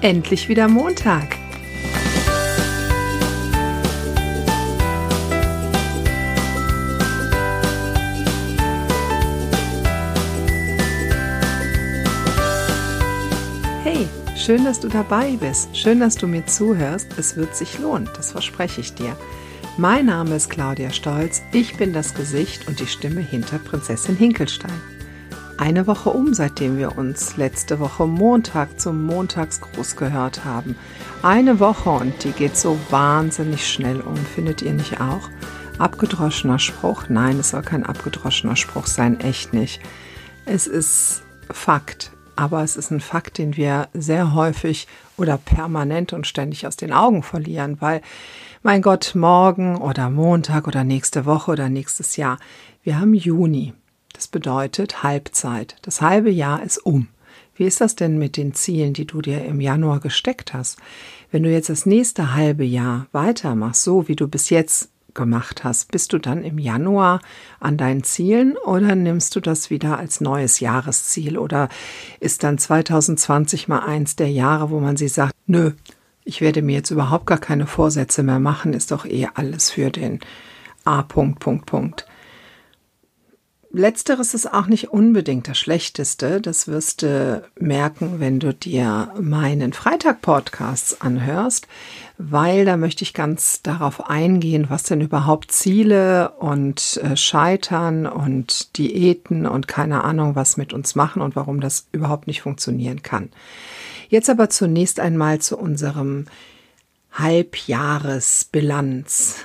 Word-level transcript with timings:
endlich 0.00 0.48
wieder 0.48 0.68
Montag. 0.68 1.36
Hey, 13.82 14.06
schön, 14.36 14.64
dass 14.64 14.80
du 14.80 14.88
dabei 14.88 15.36
bist. 15.40 15.76
Schön, 15.76 16.00
dass 16.00 16.16
du 16.16 16.26
mir 16.26 16.46
zuhörst. 16.46 17.18
Es 17.18 17.36
wird 17.36 17.56
sich 17.56 17.78
lohnen, 17.78 18.08
das 18.16 18.32
verspreche 18.32 18.80
ich 18.80 18.94
dir. 18.94 19.16
Mein 19.76 20.06
Name 20.06 20.36
ist 20.36 20.50
Claudia 20.50 20.90
Stolz. 20.90 21.42
Ich 21.52 21.76
bin 21.76 21.92
das 21.92 22.14
Gesicht 22.14 22.66
und 22.68 22.80
die 22.80 22.86
Stimme 22.86 23.20
hinter 23.20 23.58
Prinzessin 23.58 24.16
Hinkelstein 24.16 24.97
eine 25.58 25.86
Woche 25.86 26.10
um, 26.10 26.34
seitdem 26.34 26.78
wir 26.78 26.96
uns 26.96 27.36
letzte 27.36 27.80
Woche 27.80 28.06
Montag 28.06 28.80
zum 28.80 29.04
Montagsgruß 29.04 29.96
gehört 29.96 30.44
haben. 30.44 30.76
Eine 31.22 31.58
Woche 31.58 31.90
und 31.90 32.24
die 32.24 32.30
geht 32.30 32.56
so 32.56 32.78
wahnsinnig 32.90 33.68
schnell 33.68 34.00
um, 34.00 34.16
findet 34.16 34.62
ihr 34.62 34.72
nicht 34.72 35.00
auch? 35.00 35.28
Abgedroschener 35.78 36.58
Spruch? 36.58 37.08
Nein, 37.08 37.40
es 37.40 37.50
soll 37.50 37.62
kein 37.62 37.84
abgedroschener 37.84 38.56
Spruch 38.56 38.86
sein, 38.86 39.20
echt 39.20 39.52
nicht. 39.52 39.80
Es 40.46 40.66
ist 40.66 41.22
Fakt, 41.50 42.12
aber 42.36 42.62
es 42.62 42.76
ist 42.76 42.90
ein 42.90 43.00
Fakt, 43.00 43.38
den 43.38 43.56
wir 43.56 43.88
sehr 43.92 44.34
häufig 44.34 44.86
oder 45.16 45.38
permanent 45.38 46.12
und 46.12 46.26
ständig 46.26 46.66
aus 46.66 46.76
den 46.76 46.92
Augen 46.92 47.22
verlieren, 47.22 47.80
weil, 47.80 48.00
mein 48.62 48.80
Gott, 48.80 49.12
morgen 49.14 49.76
oder 49.76 50.08
Montag 50.08 50.68
oder 50.68 50.84
nächste 50.84 51.26
Woche 51.26 51.50
oder 51.50 51.68
nächstes 51.68 52.16
Jahr, 52.16 52.38
wir 52.84 53.00
haben 53.00 53.14
Juni. 53.14 53.74
Das 54.18 54.26
bedeutet 54.26 55.04
Halbzeit. 55.04 55.76
Das 55.82 56.00
halbe 56.00 56.28
Jahr 56.28 56.60
ist 56.64 56.78
um. 56.78 57.06
Wie 57.54 57.62
ist 57.62 57.80
das 57.80 57.94
denn 57.94 58.18
mit 58.18 58.36
den 58.36 58.52
Zielen, 58.52 58.92
die 58.92 59.06
du 59.06 59.22
dir 59.22 59.44
im 59.44 59.60
Januar 59.60 60.00
gesteckt 60.00 60.54
hast? 60.54 60.76
Wenn 61.30 61.44
du 61.44 61.52
jetzt 61.52 61.68
das 61.68 61.86
nächste 61.86 62.34
halbe 62.34 62.64
Jahr 62.64 63.06
weitermachst, 63.12 63.84
so 63.84 64.08
wie 64.08 64.16
du 64.16 64.26
bis 64.26 64.50
jetzt 64.50 64.90
gemacht 65.14 65.62
hast, 65.62 65.92
bist 65.92 66.12
du 66.12 66.18
dann 66.18 66.42
im 66.42 66.58
Januar 66.58 67.20
an 67.60 67.76
deinen 67.76 68.02
Zielen 68.02 68.56
oder 68.56 68.96
nimmst 68.96 69.36
du 69.36 69.40
das 69.40 69.70
wieder 69.70 70.00
als 70.00 70.20
neues 70.20 70.58
Jahresziel 70.58 71.38
oder 71.38 71.68
ist 72.18 72.42
dann 72.42 72.58
2020 72.58 73.68
mal 73.68 73.86
eins 73.86 74.16
der 74.16 74.32
Jahre, 74.32 74.70
wo 74.70 74.80
man 74.80 74.96
sie 74.96 75.06
sagt, 75.06 75.32
nö, 75.46 75.74
ich 76.24 76.40
werde 76.40 76.62
mir 76.62 76.74
jetzt 76.74 76.90
überhaupt 76.90 77.26
gar 77.26 77.38
keine 77.38 77.68
Vorsätze 77.68 78.24
mehr 78.24 78.40
machen, 78.40 78.72
ist 78.72 78.90
doch 78.90 79.06
eh 79.06 79.28
alles 79.32 79.70
für 79.70 79.90
den 79.92 80.18
A. 80.84 81.02
Punkt, 81.02 81.38
Punkt, 81.38 81.66
Punkt. 81.66 82.08
Letzteres 83.70 84.32
ist 84.32 84.50
auch 84.52 84.66
nicht 84.66 84.88
unbedingt 84.88 85.46
das 85.46 85.58
Schlechteste. 85.58 86.40
Das 86.40 86.68
wirst 86.68 87.02
du 87.02 87.42
merken, 87.60 88.18
wenn 88.18 88.40
du 88.40 88.54
dir 88.54 89.12
meinen 89.20 89.74
Freitag-Podcasts 89.74 91.02
anhörst, 91.02 91.68
weil 92.16 92.64
da 92.64 92.78
möchte 92.78 93.04
ich 93.04 93.12
ganz 93.12 93.60
darauf 93.60 94.08
eingehen, 94.08 94.70
was 94.70 94.84
denn 94.84 95.02
überhaupt 95.02 95.52
Ziele 95.52 96.30
und 96.38 96.98
äh, 97.02 97.14
Scheitern 97.14 98.06
und 98.06 98.78
Diäten 98.78 99.46
und 99.46 99.68
keine 99.68 100.02
Ahnung 100.02 100.34
was 100.34 100.56
mit 100.56 100.72
uns 100.72 100.94
machen 100.94 101.20
und 101.20 101.36
warum 101.36 101.60
das 101.60 101.88
überhaupt 101.92 102.26
nicht 102.26 102.40
funktionieren 102.40 103.02
kann. 103.02 103.28
Jetzt 104.08 104.30
aber 104.30 104.48
zunächst 104.48 104.98
einmal 104.98 105.40
zu 105.40 105.58
unserem 105.58 106.24
Halbjahresbilanz. 107.12 109.44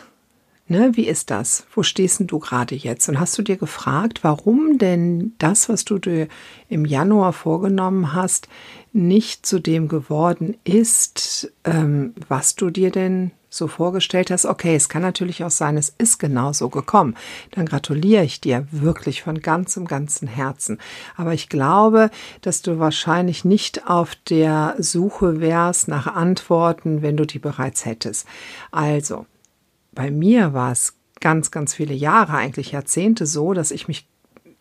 Ne, 0.73 0.89
wie 0.93 1.05
ist 1.05 1.29
das? 1.29 1.67
Wo 1.75 1.83
stehst 1.83 2.19
denn 2.19 2.25
du 2.25 2.39
gerade 2.39 2.73
jetzt? 2.73 3.07
Und 3.07 3.19
hast 3.19 3.38
du 3.38 3.43
dir 3.43 3.57
gefragt, 3.57 4.23
warum 4.23 4.80
denn 4.80 5.33
das, 5.38 5.69
was 5.69 5.85
du 5.85 5.99
dir 5.99 6.27
im 6.67 6.85
Januar 6.85 7.31
vorgenommen 7.31 8.13
hast, 8.13 8.47
nicht 8.91 9.45
zu 9.45 9.59
dem 9.59 9.88
geworden 9.88 10.57
ist, 10.63 11.53
ähm, 11.63 12.15
was 12.27 12.55
du 12.55 12.71
dir 12.71 12.89
denn 12.89 13.30
so 13.49 13.67
vorgestellt 13.67 14.31
hast? 14.31 14.47
Okay, 14.47 14.73
es 14.73 14.89
kann 14.89 15.03
natürlich 15.03 15.43
auch 15.43 15.52
sein, 15.52 15.77
es 15.77 15.93
ist 15.95 16.17
genau 16.17 16.53
so 16.53 16.69
gekommen. 16.69 17.13
Dann 17.52 17.67
gratuliere 17.67 18.23
ich 18.23 18.42
dir 18.42 18.65
wirklich 18.71 19.21
von 19.21 19.42
ganzem, 19.42 19.86
ganzem 19.86 20.27
Herzen. 20.27 20.80
Aber 21.15 21.36
ich 21.36 21.49
glaube, 21.49 22.09
dass 22.42 22.64
du 22.64 22.80
wahrscheinlich 22.80 23.45
nicht 23.45 23.87
auf 23.87 24.15
der 24.27 24.73
Suche 24.80 25.39
wärst 25.39 25.87
nach 25.87 26.08
Antworten, 26.08 27.03
wenn 27.03 27.15
du 27.15 27.27
die 27.27 27.37
bereits 27.37 27.86
hättest. 27.86 28.25
Also, 28.71 29.27
bei 29.93 30.11
mir 30.11 30.54
war 30.54 30.71
es 30.71 30.98
ganz, 31.20 31.52
ganz 31.52 31.73
viele 31.73 31.93
Jahre, 31.93 32.33
eigentlich 32.33 32.71
Jahrzehnte 32.71 33.26
so, 33.26 33.54
dass 33.54 33.71
ich 33.71 33.87
mich 33.87 34.08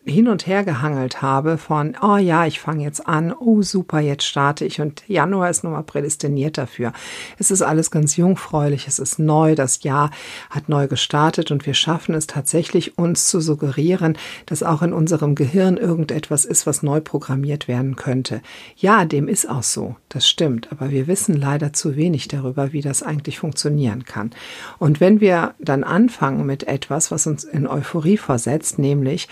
hin 0.05 0.27
und 0.27 0.47
her 0.47 0.63
gehangelt 0.65 1.21
habe 1.21 1.57
von, 1.57 1.95
oh 2.01 2.17
ja, 2.17 2.45
ich 2.45 2.59
fange 2.59 2.83
jetzt 2.83 3.07
an, 3.07 3.33
oh 3.33 3.61
super, 3.61 4.01
jetzt 4.01 4.25
starte 4.25 4.65
ich 4.65 4.81
und 4.81 5.03
Januar 5.07 5.49
ist 5.49 5.63
nun 5.63 5.73
mal 5.73 5.83
prädestiniert 5.83 6.57
dafür. 6.57 6.91
Es 7.37 7.51
ist 7.51 7.61
alles 7.61 7.89
ganz 7.89 8.17
jungfräulich, 8.17 8.87
es 8.87 8.99
ist 8.99 9.17
neu, 9.17 9.55
das 9.55 9.83
Jahr 9.83 10.11
hat 10.49 10.67
neu 10.67 10.87
gestartet 10.87 11.51
und 11.51 11.65
wir 11.65 11.73
schaffen 11.73 12.15
es 12.15 12.27
tatsächlich, 12.27 12.97
uns 12.97 13.27
zu 13.27 13.39
suggerieren, 13.39 14.17
dass 14.45 14.61
auch 14.61 14.81
in 14.81 14.91
unserem 14.91 15.35
Gehirn 15.35 15.77
irgendetwas 15.77 16.43
ist, 16.43 16.67
was 16.67 16.83
neu 16.83 16.99
programmiert 16.99 17.69
werden 17.69 17.95
könnte. 17.95 18.41
Ja, 18.75 19.05
dem 19.05 19.29
ist 19.29 19.49
auch 19.49 19.63
so, 19.63 19.95
das 20.09 20.27
stimmt, 20.27 20.71
aber 20.71 20.91
wir 20.91 21.07
wissen 21.07 21.33
leider 21.39 21.71
zu 21.71 21.95
wenig 21.95 22.27
darüber, 22.27 22.73
wie 22.73 22.81
das 22.81 23.03
eigentlich 23.03 23.39
funktionieren 23.39 24.03
kann. 24.03 24.31
Und 24.79 24.99
wenn 24.99 25.21
wir 25.21 25.53
dann 25.59 25.85
anfangen 25.85 26.45
mit 26.45 26.63
etwas, 26.67 27.09
was 27.09 27.25
uns 27.25 27.45
in 27.45 27.67
Euphorie 27.67 28.17
versetzt, 28.17 28.79
nämlich 28.79 29.29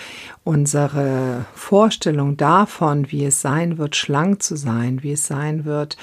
unsere 0.61 1.45
Vorstellung 1.55 2.37
davon, 2.37 3.11
wie 3.11 3.25
es 3.25 3.41
sein 3.41 3.79
wird, 3.79 3.95
schlank 3.95 4.43
zu 4.43 4.55
sein, 4.55 5.01
wie 5.01 5.13
es 5.13 5.25
sein 5.25 5.65
wird, 5.65 5.97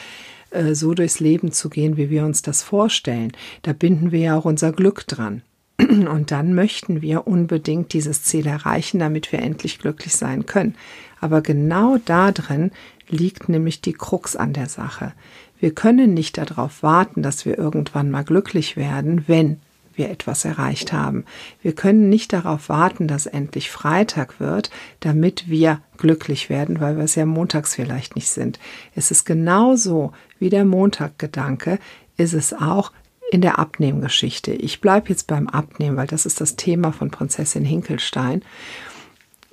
äh, 0.51 0.75
so 0.75 0.95
durchs 0.95 1.21
Leben 1.21 1.53
zu 1.53 1.71
gehen, 1.71 1.97
wie 1.97 2.11
wir 2.11 2.25
uns 2.25 2.43
das 2.43 2.65
vorstellen, 2.65 3.31
da 3.63 3.73
binden 3.73 4.11
wir 4.11 4.19
ja 4.19 4.37
auch 4.37 4.45
unser 4.45 4.73
Glück 4.73 5.07
dran. 5.07 5.43
Und 5.79 6.33
dann 6.33 6.57
möchten 6.57 7.03
wir 7.03 7.29
unbedingt 7.29 7.93
dieses 7.93 8.25
Ziel 8.25 8.49
erreichen, 8.49 8.99
damit 8.99 9.31
wir 9.31 9.39
endlich 9.39 9.79
glücklich 9.79 10.17
sein 10.17 10.45
können. 10.45 10.75
Aber 11.21 11.41
genau 11.41 11.99
da 12.05 12.33
drin 12.33 12.73
liegt 13.09 13.49
nämlich 13.49 13.81
die 13.81 13.93
Krux 13.93 14.35
an 14.35 14.55
der 14.55 14.69
Sache. 14.69 15.13
Wir 15.61 15.73
können 15.73 16.15
nicht 16.15 16.37
darauf 16.37 16.83
warten, 16.83 17.23
dass 17.23 17.45
wir 17.45 17.57
irgendwann 17.57 18.11
mal 18.11 18.25
glücklich 18.25 18.77
werden, 18.77 19.23
wenn 19.29 19.61
wir 19.99 20.11
etwas 20.11 20.45
erreicht 20.45 20.93
haben. 20.93 21.25
Wir 21.61 21.75
können 21.75 22.09
nicht 22.09 22.33
darauf 22.33 22.69
warten, 22.69 23.09
dass 23.09 23.27
endlich 23.27 23.71
Freitag 23.71 24.41
wird, 24.41 24.71
damit 25.01 25.49
wir 25.49 25.81
glücklich 25.97 26.49
werden, 26.49 26.81
weil 26.81 26.97
wir 26.97 27.05
es 27.05 27.17
ja 27.17 27.27
montags 27.27 27.75
vielleicht 27.75 28.17
nicht 28.17 28.31
sind. 28.31 28.59
Es 28.95 29.11
ist 29.11 29.25
genauso 29.25 30.13
wie 30.39 30.49
der 30.49 30.65
Montaggedanke, 30.65 31.79
ist 32.17 32.33
es 32.33 32.53
auch 32.53 32.93
in 33.31 33.41
der 33.41 33.59
Abnehmgeschichte. 33.59 34.53
Ich 34.53 34.81
bleibe 34.81 35.11
jetzt 35.11 35.27
beim 35.27 35.49
Abnehmen, 35.49 35.97
weil 35.97 36.07
das 36.07 36.27
ist 36.27 36.41
das 36.41 36.57
Thema 36.57 36.93
von 36.93 37.11
Prinzessin 37.11 37.65
Hinkelstein. 37.65 38.43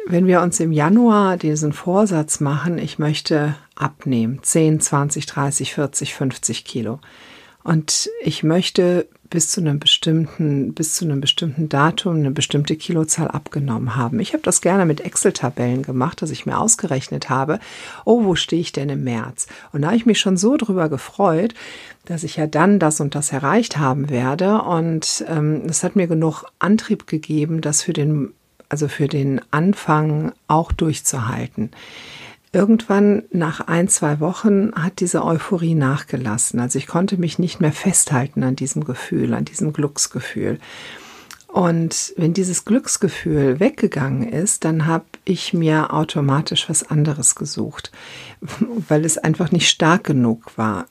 Wenn 0.07 0.27
wir 0.27 0.41
uns 0.41 0.59
im 0.59 0.72
Januar 0.72 1.35
diesen 1.35 1.73
Vorsatz 1.73 2.39
machen, 2.39 2.77
ich 2.77 3.00
möchte 3.00 3.56
abnehmen, 3.75 4.39
10, 4.41 4.79
20, 4.79 5.25
30, 5.25 5.73
40, 5.73 6.13
50 6.13 6.63
Kilo. 6.63 7.00
Und 7.63 8.09
ich 8.22 8.44
möchte 8.44 9.07
bis 9.30 9.50
zu 9.50 9.62
einem 9.62 9.80
bestimmten, 9.80 10.74
bis 10.74 10.96
zu 10.96 11.06
einem 11.06 11.22
bestimmten 11.22 11.69
Datum 11.69 12.18
eine 12.18 12.31
bestimmte 12.31 12.75
Kilozahl 12.75 13.28
abgenommen 13.28 13.96
haben. 13.96 14.19
Ich 14.19 14.34
habe 14.34 14.44
das 14.44 14.62
gerne 14.62 14.86
mit 14.86 15.02
Excel-Tabellen 15.02 15.84
gemacht, 15.84 16.22
dass 16.22 16.31
ich 16.31 16.46
mir 16.46 16.59
ausgerechnet 16.59 17.30
habe, 17.30 17.59
oh, 18.06 18.24
wo 18.25 18.36
stehe 18.36 18.62
ich 18.62 18.72
denn 18.72 18.90
im 18.90 19.03
März? 19.03 19.47
Und 19.72 19.81
da 19.81 19.88
habe 19.88 19.97
ich 19.97 20.06
mich 20.06 20.19
schon 20.19 20.38
so 20.38 20.58
drüber 20.58 20.90
gefreut, 20.90 21.53
dass 22.06 22.24
ich 22.24 22.36
ja 22.36 22.47
dann 22.47 22.80
das 22.80 23.00
und 23.00 23.16
das 23.16 23.31
erreicht 23.31 23.78
haben 23.78 24.09
werde. 24.09 24.62
Und 24.62 25.25
ähm, 25.28 25.63
es 25.68 25.84
hat 25.84 25.96
mir 25.96 26.07
genug 26.07 26.46
Antrieb 26.59 27.07
gegeben, 27.07 27.62
das 27.62 27.81
für 27.81 27.94
den, 27.94 28.34
also 28.69 28.88
für 28.88 29.07
den 29.07 29.42
Anfang 29.52 30.34
auch 30.47 30.72
durchzuhalten. 30.72 31.72
Irgendwann 32.55 33.23
nach 33.31 33.59
ein, 33.67 33.89
zwei 33.89 34.21
Wochen 34.21 34.71
hat 34.75 35.01
diese 35.01 35.25
Euphorie 35.25 35.75
nachgelassen. 35.75 36.62
Also 36.62 36.80
ich 36.80 36.88
konnte 36.88 37.18
mich 37.18 37.38
nicht 37.38 37.59
mehr 37.59 37.74
festhalten 37.74 38.45
an 38.45 38.56
diesem 38.56 38.85
Gefühl, 38.85 39.33
an 39.33 39.44
diesem 39.44 39.74
Glücksgefühl. 39.74 40.59
Und 41.50 42.13
wenn 42.15 42.33
dieses 42.33 42.63
Glücksgefühl 42.63 43.59
weggegangen 43.59 44.30
ist, 44.30 44.63
dann 44.63 44.85
habe 44.85 45.03
ich 45.25 45.53
mir 45.53 45.91
automatisch 45.94 46.69
was 46.69 46.89
anderes 46.89 47.35
gesucht, 47.35 47.91
weil 48.88 49.03
es 49.03 49.18
einfach 49.18 49.51
nicht 49.51 49.68
stark 49.68 50.06
genug 50.06 50.57
war. 50.57 50.85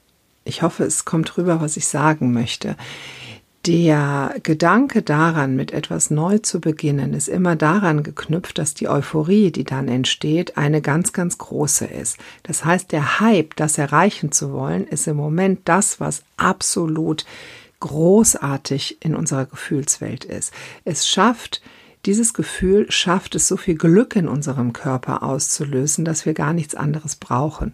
Ich 0.44 0.60
hoffe, 0.60 0.84
es 0.84 1.06
kommt 1.06 1.38
rüber, 1.38 1.62
was 1.62 1.78
ich 1.78 1.86
sagen 1.86 2.34
möchte. 2.34 2.76
Der 3.66 4.34
Gedanke 4.42 5.00
daran, 5.00 5.56
mit 5.56 5.72
etwas 5.72 6.10
neu 6.10 6.36
zu 6.36 6.60
beginnen, 6.60 7.14
ist 7.14 7.28
immer 7.28 7.56
daran 7.56 8.02
geknüpft, 8.02 8.58
dass 8.58 8.74
die 8.74 8.88
Euphorie, 8.88 9.52
die 9.52 9.64
dann 9.64 9.88
entsteht, 9.88 10.58
eine 10.58 10.82
ganz, 10.82 11.14
ganz 11.14 11.38
große 11.38 11.86
ist. 11.86 12.18
Das 12.42 12.66
heißt, 12.66 12.92
der 12.92 13.20
Hype, 13.20 13.56
das 13.56 13.78
erreichen 13.78 14.32
zu 14.32 14.52
wollen, 14.52 14.86
ist 14.86 15.06
im 15.06 15.16
Moment 15.16 15.60
das, 15.64 15.98
was 15.98 16.24
absolut 16.36 17.24
großartig 17.80 18.98
in 19.00 19.14
unserer 19.14 19.46
Gefühlswelt 19.46 20.26
ist. 20.26 20.52
Es 20.84 21.08
schafft, 21.08 21.62
dieses 22.04 22.34
Gefühl 22.34 22.90
schafft 22.90 23.34
es, 23.34 23.48
so 23.48 23.56
viel 23.56 23.76
Glück 23.76 24.14
in 24.14 24.28
unserem 24.28 24.74
Körper 24.74 25.22
auszulösen, 25.22 26.04
dass 26.04 26.26
wir 26.26 26.34
gar 26.34 26.52
nichts 26.52 26.74
anderes 26.74 27.16
brauchen. 27.16 27.72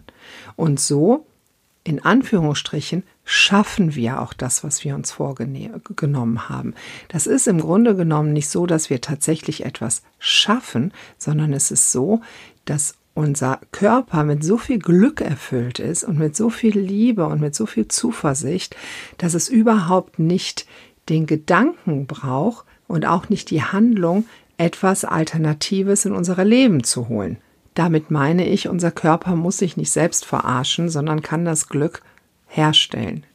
Und 0.55 0.79
so 0.79 1.25
in 1.83 2.03
Anführungsstrichen 2.03 3.03
schaffen 3.23 3.95
wir 3.95 4.21
auch 4.21 4.33
das, 4.33 4.63
was 4.63 4.83
wir 4.83 4.95
uns 4.95 5.11
vorgenommen 5.11 6.49
haben. 6.49 6.73
Das 7.07 7.27
ist 7.27 7.47
im 7.47 7.59
Grunde 7.59 7.95
genommen 7.95 8.33
nicht 8.33 8.49
so, 8.49 8.65
dass 8.65 8.89
wir 8.89 9.01
tatsächlich 9.01 9.63
etwas 9.63 10.01
schaffen, 10.19 10.93
sondern 11.17 11.53
es 11.53 11.71
ist 11.71 11.91
so, 11.91 12.21
dass 12.65 12.95
unser 13.13 13.59
Körper 13.71 14.23
mit 14.23 14.43
so 14.43 14.57
viel 14.57 14.79
Glück 14.79 15.21
erfüllt 15.21 15.79
ist 15.79 16.03
und 16.03 16.17
mit 16.17 16.35
so 16.35 16.49
viel 16.49 16.77
Liebe 16.79 17.25
und 17.25 17.41
mit 17.41 17.55
so 17.55 17.65
viel 17.65 17.87
Zuversicht, 17.87 18.75
dass 19.17 19.33
es 19.33 19.49
überhaupt 19.49 20.17
nicht 20.17 20.65
den 21.09 21.25
Gedanken 21.25 22.07
braucht 22.07 22.65
und 22.87 23.05
auch 23.05 23.29
nicht 23.29 23.49
die 23.49 23.63
Handlung, 23.63 24.25
etwas 24.57 25.05
Alternatives 25.05 26.05
in 26.05 26.13
unser 26.13 26.43
Leben 26.45 26.83
zu 26.83 27.09
holen. 27.09 27.37
Damit 27.73 28.11
meine 28.11 28.47
ich, 28.47 28.67
unser 28.67 28.91
Körper 28.91 29.35
muss 29.35 29.57
sich 29.57 29.77
nicht 29.77 29.91
selbst 29.91 30.25
verarschen, 30.25 30.89
sondern 30.89 31.21
kann 31.21 31.45
das 31.45 31.67
Glück 31.69 32.01
herstellen 32.51 33.25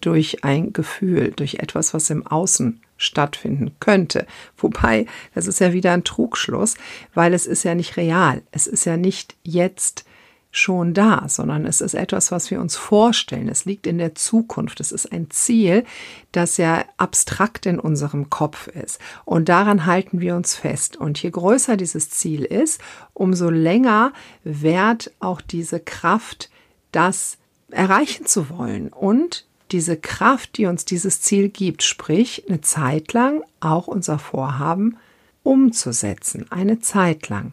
durch 0.00 0.44
ein 0.44 0.72
Gefühl, 0.72 1.32
durch 1.34 1.54
etwas, 1.54 1.94
was 1.94 2.10
im 2.10 2.26
Außen 2.26 2.80
stattfinden 2.96 3.76
könnte. 3.80 4.26
Wobei, 4.56 5.06
das 5.34 5.46
ist 5.46 5.60
ja 5.60 5.72
wieder 5.72 5.92
ein 5.92 6.04
Trugschluss, 6.04 6.74
weil 7.14 7.34
es 7.34 7.46
ist 7.46 7.62
ja 7.62 7.74
nicht 7.74 7.96
real. 7.96 8.42
Es 8.50 8.66
ist 8.66 8.84
ja 8.84 8.96
nicht 8.96 9.36
jetzt 9.42 10.04
schon 10.50 10.94
da, 10.94 11.28
sondern 11.28 11.66
es 11.66 11.82
ist 11.82 11.94
etwas, 11.94 12.32
was 12.32 12.50
wir 12.50 12.60
uns 12.60 12.76
vorstellen. 12.76 13.48
Es 13.48 13.66
liegt 13.66 13.86
in 13.86 13.98
der 13.98 14.14
Zukunft. 14.14 14.80
Es 14.80 14.90
ist 14.90 15.12
ein 15.12 15.30
Ziel, 15.30 15.84
das 16.32 16.56
ja 16.56 16.84
abstrakt 16.96 17.66
in 17.66 17.78
unserem 17.78 18.30
Kopf 18.30 18.68
ist. 18.68 18.98
Und 19.24 19.50
daran 19.50 19.84
halten 19.84 20.20
wir 20.20 20.34
uns 20.34 20.54
fest. 20.54 20.96
Und 20.96 21.22
je 21.22 21.30
größer 21.30 21.76
dieses 21.76 22.08
Ziel 22.08 22.44
ist, 22.44 22.80
umso 23.12 23.50
länger 23.50 24.12
währt 24.44 25.12
auch 25.20 25.42
diese 25.42 25.78
Kraft, 25.78 26.50
das 26.90 27.36
erreichen 27.70 28.26
zu 28.26 28.48
wollen. 28.50 28.88
Und 28.88 29.46
diese 29.72 29.96
Kraft, 29.96 30.58
die 30.58 30.66
uns 30.66 30.84
dieses 30.84 31.20
Ziel 31.20 31.48
gibt, 31.48 31.82
sprich 31.82 32.44
eine 32.48 32.60
Zeit 32.60 33.12
lang 33.12 33.42
auch 33.60 33.86
unser 33.86 34.18
Vorhaben 34.18 34.96
umzusetzen, 35.42 36.46
eine 36.50 36.80
Zeit 36.80 37.28
lang. 37.28 37.52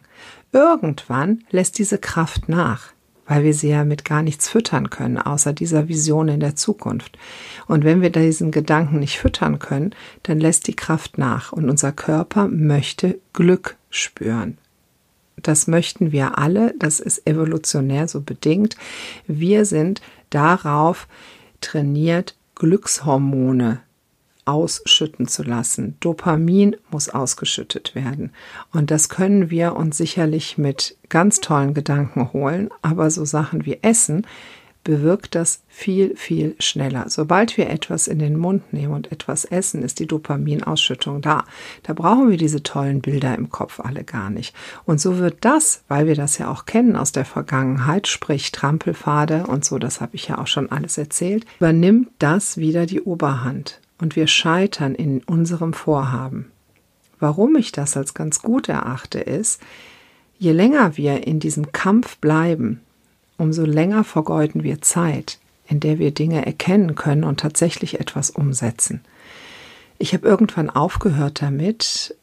Irgendwann 0.52 1.44
lässt 1.50 1.78
diese 1.78 1.98
Kraft 1.98 2.48
nach, 2.48 2.92
weil 3.26 3.42
wir 3.44 3.54
sie 3.54 3.70
ja 3.70 3.84
mit 3.84 4.04
gar 4.04 4.22
nichts 4.22 4.48
füttern 4.48 4.90
können, 4.90 5.18
außer 5.18 5.52
dieser 5.52 5.88
Vision 5.88 6.28
in 6.28 6.40
der 6.40 6.56
Zukunft. 6.56 7.18
Und 7.66 7.84
wenn 7.84 8.02
wir 8.02 8.10
diesen 8.10 8.50
Gedanken 8.50 9.00
nicht 9.00 9.18
füttern 9.18 9.58
können, 9.58 9.94
dann 10.24 10.38
lässt 10.38 10.66
die 10.66 10.76
Kraft 10.76 11.18
nach 11.18 11.52
und 11.52 11.68
unser 11.68 11.92
Körper 11.92 12.48
möchte 12.48 13.20
Glück 13.32 13.76
spüren. 13.90 14.58
Das 15.44 15.68
möchten 15.68 16.10
wir 16.10 16.38
alle, 16.38 16.74
das 16.78 16.98
ist 16.98 17.26
evolutionär 17.28 18.08
so 18.08 18.22
bedingt. 18.22 18.76
Wir 19.26 19.64
sind 19.66 20.00
darauf 20.30 21.06
trainiert, 21.60 22.34
Glückshormone 22.56 23.80
ausschütten 24.46 25.28
zu 25.28 25.42
lassen. 25.42 25.96
Dopamin 26.00 26.76
muss 26.90 27.08
ausgeschüttet 27.08 27.94
werden. 27.94 28.32
Und 28.72 28.90
das 28.90 29.08
können 29.08 29.50
wir 29.50 29.76
uns 29.76 29.98
sicherlich 29.98 30.58
mit 30.58 30.96
ganz 31.08 31.40
tollen 31.40 31.74
Gedanken 31.74 32.32
holen, 32.32 32.70
aber 32.82 33.10
so 33.10 33.24
Sachen 33.24 33.66
wie 33.66 33.78
Essen 33.82 34.26
bewirkt 34.84 35.34
das 35.34 35.62
viel, 35.66 36.14
viel 36.16 36.54
schneller. 36.60 37.08
Sobald 37.08 37.56
wir 37.56 37.68
etwas 37.68 38.06
in 38.06 38.18
den 38.18 38.36
Mund 38.36 38.72
nehmen 38.72 38.92
und 38.92 39.10
etwas 39.10 39.44
essen, 39.44 39.82
ist 39.82 39.98
die 39.98 40.06
Dopaminausschüttung 40.06 41.22
da. 41.22 41.44
Da 41.82 41.94
brauchen 41.94 42.30
wir 42.30 42.36
diese 42.36 42.62
tollen 42.62 43.00
Bilder 43.00 43.34
im 43.34 43.50
Kopf 43.50 43.80
alle 43.80 44.04
gar 44.04 44.30
nicht. 44.30 44.54
Und 44.84 45.00
so 45.00 45.18
wird 45.18 45.38
das, 45.40 45.82
weil 45.88 46.06
wir 46.06 46.14
das 46.14 46.38
ja 46.38 46.50
auch 46.50 46.66
kennen 46.66 46.94
aus 46.94 47.12
der 47.12 47.24
Vergangenheit, 47.24 48.06
sprich 48.06 48.52
Trampelpfade 48.52 49.46
und 49.46 49.64
so, 49.64 49.78
das 49.78 50.00
habe 50.00 50.14
ich 50.14 50.28
ja 50.28 50.38
auch 50.38 50.46
schon 50.46 50.70
alles 50.70 50.98
erzählt, 50.98 51.46
übernimmt 51.58 52.08
das 52.18 52.58
wieder 52.58 52.86
die 52.86 53.00
Oberhand. 53.00 53.80
Und 53.98 54.16
wir 54.16 54.26
scheitern 54.26 54.94
in 54.94 55.22
unserem 55.22 55.72
Vorhaben. 55.72 56.50
Warum 57.20 57.56
ich 57.56 57.72
das 57.72 57.96
als 57.96 58.12
ganz 58.12 58.42
gut 58.42 58.68
erachte, 58.68 59.18
ist, 59.18 59.60
je 60.38 60.52
länger 60.52 60.96
wir 60.96 61.26
in 61.26 61.40
diesem 61.40 61.72
Kampf 61.72 62.18
bleiben, 62.18 62.80
umso 63.38 63.64
länger 63.64 64.04
vergeuden 64.04 64.62
wir 64.62 64.82
Zeit, 64.82 65.38
in 65.66 65.80
der 65.80 65.98
wir 65.98 66.12
Dinge 66.12 66.44
erkennen 66.44 66.94
können 66.94 67.24
und 67.24 67.40
tatsächlich 67.40 68.00
etwas 68.00 68.30
umsetzen. 68.30 69.02
Ich 69.98 70.12
habe 70.12 70.26
irgendwann 70.26 70.70
aufgehört 70.70 71.40
damit, 71.42 72.16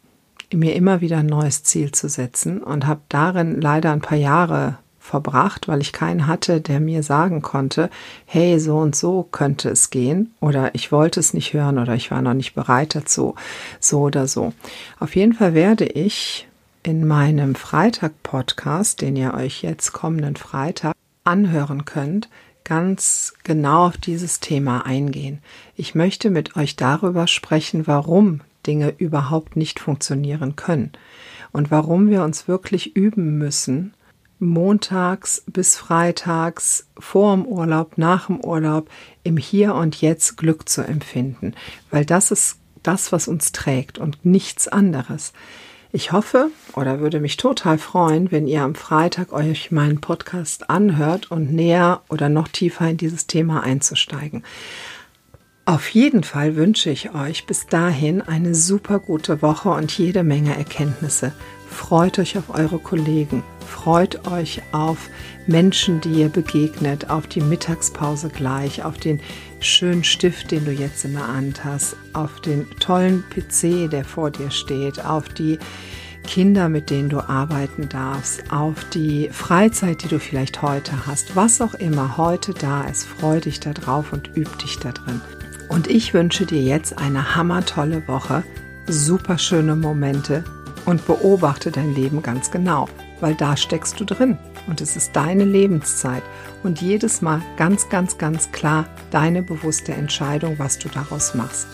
mir 0.54 0.76
immer 0.76 1.02
wieder 1.02 1.20
ein 1.20 1.28
neues 1.28 1.64
Ziel 1.64 1.92
zu 1.92 2.10
setzen 2.10 2.62
und 2.62 2.86
habe 2.86 3.02
darin 3.10 3.62
leider 3.62 3.92
ein 3.92 4.02
paar 4.02 4.18
Jahre 4.18 4.78
verbracht, 5.00 5.68
weil 5.68 5.82
ich 5.82 5.94
keinen 5.94 6.28
hatte, 6.28 6.62
der 6.62 6.80
mir 6.80 7.04
sagen 7.04 7.42
konnte, 7.42 7.90
hey, 8.26 8.60
so 8.60 8.78
und 8.78 8.96
so 8.96 9.24
könnte 9.24 9.70
es 9.70 9.90
gehen 9.90 10.34
oder 10.40 10.76
ich 10.76 10.92
wollte 10.92 11.20
es 11.20 11.34
nicht 11.34 11.54
hören 11.54 11.80
oder 11.80 11.96
ich 11.96 12.12
war 12.12 12.22
noch 12.22 12.34
nicht 12.34 12.54
bereit 12.54 12.96
dazu, 12.96 13.36
so 13.80 14.02
oder 14.02 14.28
so. 14.28 14.54
Auf 15.00 15.16
jeden 15.16 15.34
Fall 15.34 15.54
werde 15.54 15.86
ich 15.86 16.48
in 16.84 17.08
meinem 17.08 17.56
Freitag-Podcast, 17.56 19.02
den 19.02 19.16
ihr 19.16 19.34
euch 19.34 19.64
jetzt 19.64 19.92
kommenden 19.92 20.36
Freitag 20.36 20.96
anhören 21.24 21.86
könnt, 21.86 22.30
ganz 22.64 23.34
genau 23.44 23.88
auf 23.88 23.98
dieses 23.98 24.40
Thema 24.40 24.86
eingehen. 24.86 25.40
Ich 25.76 25.96
möchte 25.96 26.30
mit 26.30 26.56
euch 26.56 26.76
darüber 26.76 27.28
sprechen, 27.28 27.88
warum 27.88 28.42
Dinge 28.68 28.94
überhaupt 28.98 29.56
nicht 29.56 29.80
funktionieren 29.80 30.56
können 30.56 30.92
und 31.52 31.72
warum 31.72 32.10
wir 32.10 32.24
uns 32.24 32.48
wirklich 32.48 32.96
üben 32.96 33.38
müssen, 33.38 33.94
montags 34.40 35.44
bis 35.46 35.78
freitags, 35.78 36.88
vor 36.98 37.36
dem 37.36 37.46
Urlaub, 37.46 37.98
nach 37.98 38.28
dem 38.28 38.44
Urlaub, 38.44 38.90
im 39.24 39.38
Hier 39.38 39.76
und 39.76 40.02
Jetzt 40.02 40.38
Glück 40.38 40.68
zu 40.68 40.82
empfinden, 40.82 41.54
weil 41.92 42.06
das 42.06 42.32
ist 42.32 42.58
das, 42.84 43.12
was 43.12 43.28
uns 43.28 43.52
trägt 43.52 44.00
und 44.00 44.26
nichts 44.26 44.68
anderes. 44.68 45.34
Ich 45.94 46.14
hoffe 46.14 46.52
oder 46.74 47.02
würde 47.02 47.20
mich 47.20 47.36
total 47.36 47.78
freuen, 47.78 48.32
wenn 48.32 48.48
ihr 48.48 48.64
am 48.64 48.76
Freitag 48.76 49.34
euch 49.34 49.72
meinen 49.72 50.00
Podcast 50.00 50.70
anhört 50.70 51.32
und 51.32 51.52
näher 51.52 52.02
oder 52.08 52.30
noch 52.30 52.48
tiefer 52.48 52.90
in 52.90 52.96
dieses 52.96 53.28
Thema 53.28 53.62
einzusteigen. 53.64 54.44
Auf 55.66 55.90
jeden 55.90 56.24
Fall 56.24 56.56
wünsche 56.56 56.90
ich 56.90 57.14
euch 57.14 57.46
bis 57.46 57.68
dahin 57.68 58.22
eine 58.22 58.56
super 58.56 59.00
gute 59.00 59.42
Woche 59.42 59.70
und 59.70 59.96
jede 59.98 60.24
Menge 60.24 60.56
Erkenntnisse. 60.56 61.34
Freut 61.72 62.20
euch 62.20 62.38
auf 62.38 62.50
eure 62.54 62.80
Kollegen, 62.80 63.44
freut 63.66 64.28
euch 64.28 64.62
auf 64.74 65.10
Menschen, 65.48 66.02
die 66.02 66.20
ihr 66.22 66.30
begegnet, 66.30 67.10
auf 67.10 67.28
die 67.28 67.40
Mittagspause 67.40 68.30
gleich, 68.30 68.84
auf 68.84 68.98
den 68.98 69.22
schönen 69.62 70.04
Stift, 70.04 70.52
den 70.52 70.66
du 70.66 70.72
jetzt 70.72 71.06
in 71.06 71.14
der 71.14 71.28
Hand 71.28 71.64
hast, 71.64 71.96
auf 72.14 72.42
den 72.42 72.70
tollen 72.80 73.24
PC, 73.30 73.90
der 73.90 74.04
vor 74.04 74.32
dir 74.32 74.52
steht, 74.52 75.04
auf 75.04 75.30
die 75.30 75.58
Kinder, 76.28 76.68
mit 76.70 76.90
denen 76.90 77.10
du 77.10 77.22
arbeiten 77.22 77.88
darfst, 77.90 78.52
auf 78.52 78.76
die 78.94 79.30
Freizeit, 79.32 80.04
die 80.04 80.10
du 80.10 80.20
vielleicht 80.20 80.62
heute 80.62 81.08
hast, 81.08 81.36
was 81.38 81.62
auch 81.62 81.74
immer 81.74 82.18
heute 82.18 82.54
da 82.54 82.84
ist, 82.84 83.06
freu 83.06 83.40
dich 83.40 83.62
da 83.62 83.72
drauf 83.72 84.12
und 84.12 84.36
üb 84.36 84.60
dich 84.60 84.78
da 84.78 84.92
drin. 84.92 85.22
Und 85.70 85.88
ich 85.88 86.14
wünsche 86.14 86.46
dir 86.46 86.62
jetzt 86.62 86.98
eine 86.98 87.36
hammertolle 87.36 88.08
Woche, 88.08 88.44
super 88.88 89.38
schöne 89.38 89.76
Momente 89.76 90.44
und 90.86 91.06
beobachte 91.06 91.72
dein 91.72 91.94
Leben 91.94 92.22
ganz 92.22 92.52
genau, 92.52 92.88
weil 93.20 93.36
da 93.36 93.58
steckst 93.58 94.00
du 94.00 94.06
drin 94.06 94.38
und 94.68 94.82
es 94.82 94.96
ist 94.96 95.16
deine 95.16 95.46
Lebenszeit 95.46 96.24
und 96.64 96.82
jedes 96.82 97.22
Mal 97.22 97.42
ganz, 97.58 97.90
ganz, 97.90 98.18
ganz 98.18 98.52
klar 98.52 98.86
deine 99.12 99.44
bewusste 99.44 99.94
Entscheidung, 99.94 100.58
was 100.60 100.80
du 100.80 100.90
daraus 100.90 101.36
machst. 101.36 101.68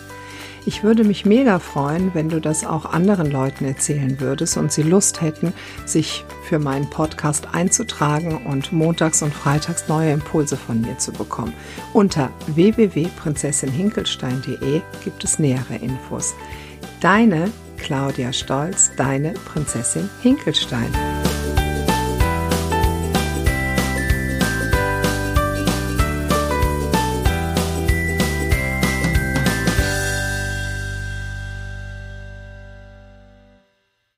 Ich 0.68 0.82
würde 0.82 1.02
mich 1.02 1.24
mega 1.24 1.58
freuen, 1.60 2.14
wenn 2.14 2.28
du 2.28 2.42
das 2.42 2.66
auch 2.66 2.84
anderen 2.84 3.30
Leuten 3.30 3.64
erzählen 3.64 4.20
würdest 4.20 4.58
und 4.58 4.70
sie 4.70 4.82
Lust 4.82 5.22
hätten, 5.22 5.54
sich 5.86 6.26
für 6.46 6.58
meinen 6.58 6.90
Podcast 6.90 7.54
einzutragen 7.54 8.44
und 8.44 8.70
montags 8.70 9.22
und 9.22 9.32
freitags 9.32 9.88
neue 9.88 10.12
Impulse 10.12 10.58
von 10.58 10.82
mir 10.82 10.98
zu 10.98 11.12
bekommen. 11.12 11.54
Unter 11.94 12.28
www.prinzessinhinkelstein.de 12.48 14.82
gibt 15.04 15.24
es 15.24 15.38
nähere 15.38 15.76
Infos. 15.76 16.34
Deine 17.00 17.50
Claudia 17.78 18.32
Stolz, 18.32 18.90
deine 18.96 19.32
Prinzessin 19.32 20.08
Hinkelstein. 20.22 20.92